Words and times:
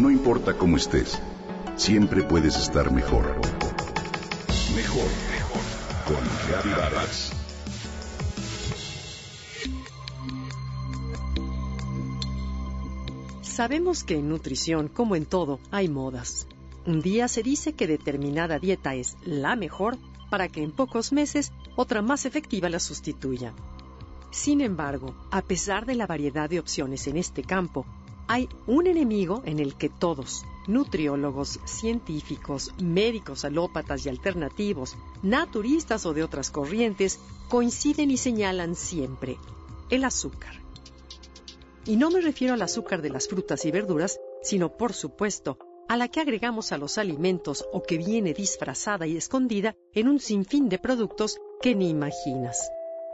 No 0.00 0.10
importa 0.10 0.56
cómo 0.56 0.78
estés, 0.78 1.20
siempre 1.76 2.22
puedes 2.22 2.56
estar 2.56 2.90
mejor. 2.90 3.36
Mejor, 4.74 5.10
mejor. 5.30 5.62
Con 6.06 6.16
Reavivadas. 6.48 7.32
Sabemos 13.42 14.02
que 14.02 14.14
en 14.14 14.30
nutrición, 14.30 14.88
como 14.88 15.16
en 15.16 15.26
todo, 15.26 15.60
hay 15.70 15.90
modas. 15.90 16.46
Un 16.86 17.02
día 17.02 17.28
se 17.28 17.42
dice 17.42 17.74
que 17.74 17.86
determinada 17.86 18.58
dieta 18.58 18.94
es 18.94 19.18
la 19.26 19.54
mejor 19.54 19.98
para 20.30 20.48
que 20.48 20.62
en 20.62 20.70
pocos 20.70 21.12
meses 21.12 21.52
otra 21.76 22.00
más 22.00 22.24
efectiva 22.24 22.70
la 22.70 22.80
sustituya. 22.80 23.52
Sin 24.30 24.62
embargo, 24.62 25.14
a 25.30 25.42
pesar 25.42 25.84
de 25.84 25.94
la 25.94 26.06
variedad 26.06 26.48
de 26.48 26.58
opciones 26.58 27.06
en 27.06 27.18
este 27.18 27.42
campo, 27.42 27.84
hay 28.30 28.48
un 28.68 28.86
enemigo 28.86 29.42
en 29.44 29.58
el 29.58 29.74
que 29.74 29.88
todos, 29.88 30.44
nutriólogos, 30.68 31.58
científicos, 31.64 32.72
médicos 32.80 33.44
alópatas 33.44 34.06
y 34.06 34.08
alternativos, 34.08 34.96
naturistas 35.24 36.06
o 36.06 36.14
de 36.14 36.22
otras 36.22 36.52
corrientes, 36.52 37.18
coinciden 37.48 38.08
y 38.12 38.16
señalan 38.16 38.76
siempre, 38.76 39.36
el 39.90 40.04
azúcar. 40.04 40.54
Y 41.84 41.96
no 41.96 42.12
me 42.12 42.20
refiero 42.20 42.54
al 42.54 42.62
azúcar 42.62 43.02
de 43.02 43.10
las 43.10 43.26
frutas 43.26 43.64
y 43.64 43.72
verduras, 43.72 44.20
sino, 44.44 44.76
por 44.76 44.92
supuesto, 44.92 45.58
a 45.88 45.96
la 45.96 46.06
que 46.06 46.20
agregamos 46.20 46.70
a 46.70 46.78
los 46.78 46.98
alimentos 46.98 47.66
o 47.72 47.82
que 47.82 47.98
viene 47.98 48.32
disfrazada 48.32 49.08
y 49.08 49.16
escondida 49.16 49.74
en 49.92 50.06
un 50.06 50.20
sinfín 50.20 50.68
de 50.68 50.78
productos 50.78 51.40
que 51.60 51.74
ni 51.74 51.90
imaginas. 51.90 52.70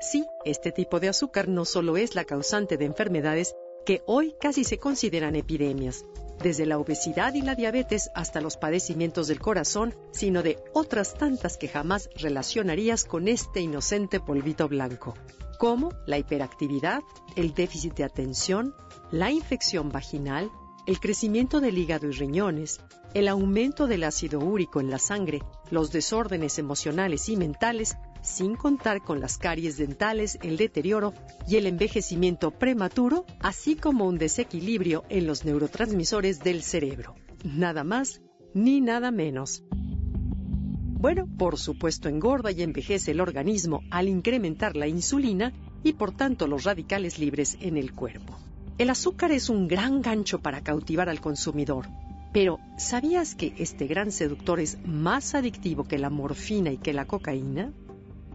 Sí, 0.00 0.24
este 0.44 0.70
tipo 0.70 1.00
de 1.00 1.08
azúcar 1.08 1.48
no 1.48 1.64
solo 1.64 1.96
es 1.96 2.14
la 2.14 2.24
causante 2.24 2.76
de 2.76 2.84
enfermedades 2.84 3.56
que 3.84 4.02
hoy 4.06 4.34
casi 4.40 4.64
se 4.64 4.78
consideran 4.78 5.36
epidemias, 5.36 6.04
desde 6.42 6.66
la 6.66 6.78
obesidad 6.78 7.34
y 7.34 7.42
la 7.42 7.54
diabetes 7.54 8.10
hasta 8.14 8.40
los 8.40 8.56
padecimientos 8.56 9.28
del 9.28 9.40
corazón, 9.40 9.94
sino 10.10 10.42
de 10.42 10.58
otras 10.72 11.14
tantas 11.14 11.56
que 11.56 11.68
jamás 11.68 12.08
relacionarías 12.16 13.04
con 13.04 13.28
este 13.28 13.60
inocente 13.60 14.20
polvito 14.20 14.68
blanco, 14.68 15.14
como 15.58 15.90
la 16.06 16.18
hiperactividad, 16.18 17.02
el 17.36 17.54
déficit 17.54 17.94
de 17.94 18.04
atención, 18.04 18.74
la 19.10 19.30
infección 19.30 19.90
vaginal, 19.90 20.50
el 20.86 21.00
crecimiento 21.00 21.60
del 21.60 21.78
hígado 21.78 22.08
y 22.08 22.12
riñones, 22.12 22.80
el 23.14 23.28
aumento 23.28 23.86
del 23.86 24.04
ácido 24.04 24.38
úrico 24.40 24.80
en 24.80 24.90
la 24.90 24.98
sangre, 24.98 25.42
los 25.70 25.90
desórdenes 25.92 26.58
emocionales 26.58 27.28
y 27.28 27.36
mentales, 27.36 27.96
sin 28.22 28.54
contar 28.54 29.02
con 29.02 29.20
las 29.20 29.38
caries 29.38 29.76
dentales, 29.76 30.38
el 30.42 30.56
deterioro 30.56 31.14
y 31.48 31.56
el 31.56 31.66
envejecimiento 31.66 32.50
prematuro, 32.50 33.24
así 33.40 33.76
como 33.76 34.06
un 34.06 34.18
desequilibrio 34.18 35.04
en 35.08 35.26
los 35.26 35.44
neurotransmisores 35.44 36.40
del 36.40 36.62
cerebro. 36.62 37.14
Nada 37.44 37.84
más 37.84 38.20
ni 38.54 38.80
nada 38.80 39.10
menos. 39.10 39.64
Bueno, 39.72 41.26
por 41.38 41.58
supuesto 41.58 42.08
engorda 42.08 42.50
y 42.50 42.62
envejece 42.62 43.12
el 43.12 43.20
organismo 43.20 43.80
al 43.90 44.08
incrementar 44.08 44.76
la 44.76 44.86
insulina 44.86 45.52
y 45.82 45.94
por 45.94 46.14
tanto 46.14 46.46
los 46.46 46.64
radicales 46.64 47.18
libres 47.18 47.56
en 47.60 47.78
el 47.78 47.94
cuerpo. 47.94 48.36
El 48.80 48.88
azúcar 48.88 49.30
es 49.30 49.50
un 49.50 49.68
gran 49.68 50.00
gancho 50.00 50.38
para 50.38 50.62
cautivar 50.62 51.10
al 51.10 51.20
consumidor. 51.20 51.90
Pero, 52.32 52.58
¿sabías 52.78 53.34
que 53.34 53.52
este 53.58 53.86
gran 53.86 54.10
seductor 54.10 54.58
es 54.58 54.78
más 54.86 55.34
adictivo 55.34 55.84
que 55.84 55.98
la 55.98 56.08
morfina 56.08 56.70
y 56.72 56.78
que 56.78 56.94
la 56.94 57.04
cocaína? 57.04 57.74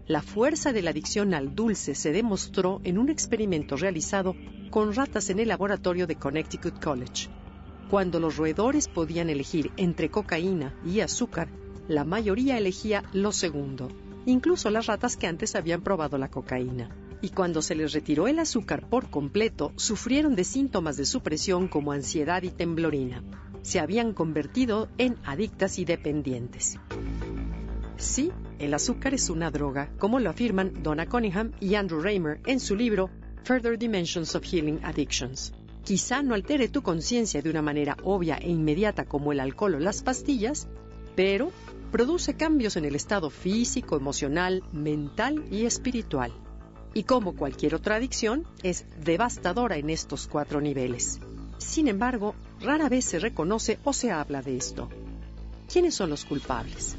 La 0.05 0.21
fuerza 0.21 0.71
de 0.71 0.83
la 0.83 0.91
adicción 0.91 1.33
al 1.33 1.55
dulce 1.55 1.95
se 1.95 2.11
demostró 2.11 2.79
en 2.83 2.99
un 2.99 3.09
experimento 3.09 3.75
realizado 3.75 4.35
con 4.69 4.93
ratas 4.93 5.31
en 5.31 5.39
el 5.39 5.47
laboratorio 5.47 6.05
de 6.05 6.17
Connecticut 6.17 6.79
College. 6.79 7.27
Cuando 7.89 8.19
los 8.19 8.37
roedores 8.37 8.87
podían 8.87 9.31
elegir 9.31 9.71
entre 9.77 10.11
cocaína 10.11 10.79
y 10.85 10.99
azúcar, 10.99 11.49
la 11.87 12.03
mayoría 12.03 12.55
elegía 12.55 13.03
lo 13.13 13.31
segundo, 13.31 13.87
incluso 14.27 14.69
las 14.69 14.85
ratas 14.85 15.17
que 15.17 15.25
antes 15.25 15.55
habían 15.55 15.81
probado 15.81 16.19
la 16.19 16.29
cocaína 16.29 16.95
y 17.25 17.29
cuando 17.29 17.63
se 17.63 17.73
les 17.73 17.91
retiró 17.91 18.27
el 18.27 18.37
azúcar 18.37 18.87
por 18.87 19.09
completo, 19.09 19.73
sufrieron 19.77 20.35
de 20.35 20.43
síntomas 20.43 20.95
de 20.95 21.07
supresión 21.07 21.67
como 21.67 21.91
ansiedad 21.91 22.43
y 22.43 22.51
temblorina. 22.51 23.23
Se 23.63 23.79
habían 23.79 24.13
convertido 24.13 24.89
en 24.99 25.15
adictas 25.25 25.79
y 25.79 25.85
dependientes. 25.85 26.77
Sí, 27.97 28.31
el 28.59 28.75
azúcar 28.75 29.15
es 29.15 29.31
una 29.31 29.49
droga, 29.49 29.89
como 29.97 30.19
lo 30.19 30.29
afirman 30.29 30.83
Donna 30.83 31.07
Cunningham 31.07 31.53
y 31.59 31.73
Andrew 31.73 31.99
Raymer 31.99 32.41
en 32.45 32.59
su 32.59 32.75
libro 32.75 33.09
Further 33.43 33.79
Dimensions 33.79 34.35
of 34.35 34.43
Healing 34.43 34.81
Addictions. 34.83 35.51
Quizá 35.83 36.21
no 36.21 36.35
altere 36.35 36.67
tu 36.67 36.83
conciencia 36.83 37.41
de 37.41 37.49
una 37.49 37.63
manera 37.63 37.97
obvia 38.03 38.35
e 38.35 38.51
inmediata 38.51 39.05
como 39.05 39.31
el 39.31 39.39
alcohol 39.39 39.73
o 39.73 39.79
las 39.79 40.03
pastillas, 40.03 40.67
pero 41.15 41.51
produce 41.91 42.35
cambios 42.35 42.75
en 42.75 42.85
el 42.85 42.93
estado 42.93 43.31
físico, 43.31 43.97
emocional, 43.97 44.61
mental 44.71 45.43
y 45.49 45.65
espiritual 45.65 46.31
y 46.95 47.03
como 47.03 47.35
cualquier 47.35 47.75
otra 47.75 47.97
adicción, 47.97 48.47
es 48.63 48.85
devastadora 49.03 49.75
en 49.75 49.89
estos 49.89 50.27
cuatro 50.27 50.61
niveles. 50.61 51.19
Sin 51.57 51.89
embargo, 51.89 52.35
rara 52.61 52.87
vez 52.87 53.03
se 53.03 53.19
reconoce 53.19 53.79
o 53.83 53.91
se 53.91 54.11
habla 54.11 54.41
de 54.41 54.55
esto. 54.55 54.89
¿Quiénes 55.71 55.93
son 55.93 56.09
los 56.09 56.23
culpables? 56.23 56.95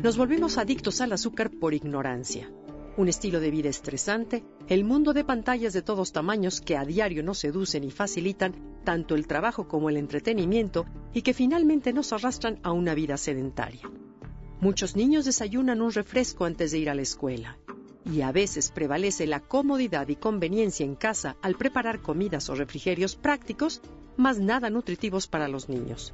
Nos 0.00 0.16
volvemos 0.16 0.58
adictos 0.58 1.00
al 1.00 1.12
azúcar 1.12 1.50
por 1.50 1.74
ignorancia. 1.74 2.48
Un 2.96 3.08
estilo 3.08 3.40
de 3.40 3.50
vida 3.50 3.68
estresante, 3.68 4.44
el 4.68 4.84
mundo 4.84 5.12
de 5.12 5.24
pantallas 5.24 5.72
de 5.72 5.82
todos 5.82 6.12
tamaños 6.12 6.60
que 6.60 6.76
a 6.76 6.84
diario 6.84 7.24
nos 7.24 7.38
seducen 7.38 7.82
y 7.82 7.90
facilitan 7.90 8.54
tanto 8.84 9.16
el 9.16 9.26
trabajo 9.26 9.66
como 9.66 9.90
el 9.90 9.96
entretenimiento 9.96 10.86
y 11.12 11.22
que 11.22 11.34
finalmente 11.34 11.92
nos 11.92 12.12
arrastran 12.12 12.60
a 12.62 12.70
una 12.70 12.94
vida 12.94 13.16
sedentaria. 13.16 13.90
Muchos 14.60 14.94
niños 14.94 15.24
desayunan 15.24 15.82
un 15.82 15.90
refresco 15.90 16.44
antes 16.44 16.70
de 16.70 16.78
ir 16.78 16.90
a 16.90 16.94
la 16.94 17.02
escuela 17.02 17.58
y 18.04 18.22
a 18.22 18.32
veces 18.32 18.70
prevalece 18.70 19.26
la 19.26 19.40
comodidad 19.40 20.08
y 20.08 20.16
conveniencia 20.16 20.84
en 20.84 20.94
casa 20.94 21.36
al 21.42 21.56
preparar 21.56 22.00
comidas 22.00 22.48
o 22.48 22.54
refrigerios 22.54 23.16
prácticos, 23.16 23.80
más 24.16 24.38
nada 24.38 24.70
nutritivos 24.70 25.26
para 25.26 25.48
los 25.48 25.68
niños. 25.68 26.12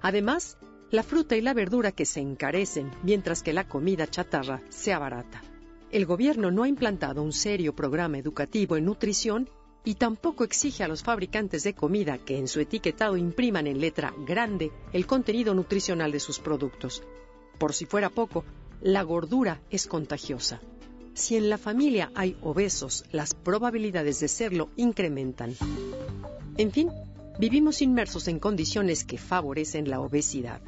Además, 0.00 0.58
la 0.90 1.02
fruta 1.02 1.36
y 1.36 1.40
la 1.40 1.54
verdura 1.54 1.92
que 1.92 2.04
se 2.04 2.20
encarecen 2.20 2.90
mientras 3.02 3.42
que 3.42 3.52
la 3.52 3.66
comida 3.66 4.06
chatarra 4.06 4.62
se 4.68 4.92
abarata. 4.92 5.42
El 5.90 6.06
gobierno 6.06 6.50
no 6.50 6.62
ha 6.62 6.68
implantado 6.68 7.22
un 7.22 7.32
serio 7.32 7.74
programa 7.74 8.18
educativo 8.18 8.76
en 8.76 8.84
nutrición 8.84 9.48
y 9.84 9.96
tampoco 9.96 10.44
exige 10.44 10.82
a 10.82 10.88
los 10.88 11.02
fabricantes 11.02 11.62
de 11.62 11.74
comida 11.74 12.18
que 12.18 12.38
en 12.38 12.48
su 12.48 12.60
etiquetado 12.60 13.16
impriman 13.16 13.66
en 13.66 13.80
letra 13.80 14.14
grande 14.26 14.72
el 14.92 15.06
contenido 15.06 15.54
nutricional 15.54 16.10
de 16.10 16.20
sus 16.20 16.38
productos. 16.38 17.02
Por 17.58 17.74
si 17.74 17.84
fuera 17.84 18.08
poco, 18.08 18.44
la 18.80 19.02
gordura 19.02 19.60
es 19.70 19.86
contagiosa. 19.86 20.60
Si 21.14 21.36
en 21.36 21.48
la 21.48 21.58
familia 21.58 22.10
hay 22.14 22.36
obesos, 22.42 23.04
las 23.12 23.34
probabilidades 23.34 24.18
de 24.18 24.26
serlo 24.26 24.70
incrementan. 24.76 25.54
En 26.56 26.72
fin, 26.72 26.90
vivimos 27.38 27.82
inmersos 27.82 28.26
en 28.26 28.40
condiciones 28.40 29.04
que 29.04 29.16
favorecen 29.16 29.88
la 29.88 30.00
obesidad. 30.00 30.60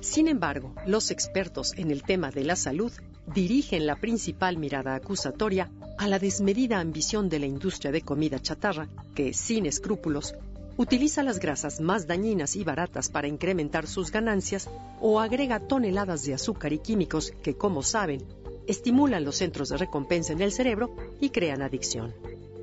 Sin 0.00 0.28
embargo, 0.28 0.72
los 0.86 1.10
expertos 1.10 1.72
en 1.76 1.90
el 1.90 2.04
tema 2.04 2.30
de 2.30 2.44
la 2.44 2.54
salud 2.54 2.92
dirigen 3.26 3.86
la 3.86 3.96
principal 3.96 4.56
mirada 4.56 4.94
acusatoria 4.94 5.68
a 5.98 6.06
la 6.06 6.20
desmedida 6.20 6.78
ambición 6.78 7.28
de 7.28 7.40
la 7.40 7.46
industria 7.46 7.90
de 7.90 8.02
comida 8.02 8.38
chatarra, 8.38 8.88
que, 9.16 9.34
sin 9.34 9.66
escrúpulos, 9.66 10.34
utiliza 10.76 11.24
las 11.24 11.40
grasas 11.40 11.80
más 11.80 12.06
dañinas 12.06 12.54
y 12.54 12.62
baratas 12.62 13.08
para 13.08 13.26
incrementar 13.26 13.88
sus 13.88 14.12
ganancias 14.12 14.70
o 15.00 15.18
agrega 15.18 15.58
toneladas 15.58 16.24
de 16.24 16.34
azúcar 16.34 16.72
y 16.72 16.78
químicos 16.78 17.32
que, 17.42 17.54
como 17.54 17.82
saben, 17.82 18.22
estimulan 18.68 19.24
los 19.24 19.36
centros 19.36 19.70
de 19.70 19.78
recompensa 19.78 20.32
en 20.32 20.42
el 20.42 20.52
cerebro 20.52 20.94
y 21.20 21.30
crean 21.30 21.62
adicción. 21.62 22.14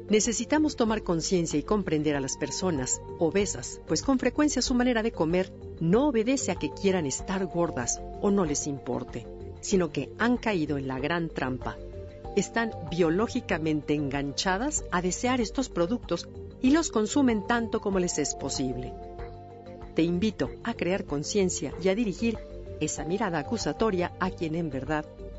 Necesitamos 0.07 0.75
tomar 0.75 1.01
conciencia 1.01 1.59
y 1.59 1.63
comprender 1.63 2.15
a 2.15 2.19
las 2.19 2.37
personas 2.37 3.01
obesas, 3.17 3.81
pues 3.87 4.03
con 4.03 4.19
frecuencia 4.19 4.61
su 4.61 4.75
manera 4.75 5.01
de 5.01 5.11
comer 5.11 5.51
no 5.79 6.09
obedece 6.09 6.51
a 6.51 6.55
que 6.55 6.69
quieran 6.69 7.07
estar 7.07 7.43
gordas 7.47 7.99
o 8.21 8.29
no 8.29 8.45
les 8.45 8.67
importe, 8.67 9.25
sino 9.61 9.91
que 9.91 10.11
han 10.19 10.37
caído 10.37 10.77
en 10.77 10.87
la 10.87 10.99
gran 10.99 11.27
trampa. 11.27 11.75
Están 12.35 12.71
biológicamente 12.91 13.95
enganchadas 13.95 14.85
a 14.91 15.01
desear 15.01 15.41
estos 15.41 15.69
productos 15.69 16.29
y 16.61 16.69
los 16.69 16.91
consumen 16.91 17.47
tanto 17.47 17.81
como 17.81 17.97
les 17.97 18.19
es 18.19 18.35
posible. 18.35 18.93
Te 19.95 20.03
invito 20.03 20.51
a 20.63 20.75
crear 20.75 21.05
conciencia 21.05 21.73
y 21.81 21.89
a 21.89 21.95
dirigir 21.95 22.37
esa 22.79 23.05
mirada 23.05 23.39
acusatoria 23.39 24.13
a 24.19 24.29
quien 24.29 24.53
en 24.53 24.69
verdad 24.69 25.05